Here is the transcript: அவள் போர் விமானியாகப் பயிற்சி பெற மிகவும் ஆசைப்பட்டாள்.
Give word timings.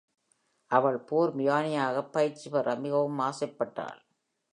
அவள் 0.71 0.97
போர் 0.99 1.35
விமானியாகப் 1.37 2.11
பயிற்சி 2.11 2.49
பெற 2.49 2.75
மிகவும் 2.75 3.19
ஆசைப்பட்டாள். 3.19 4.01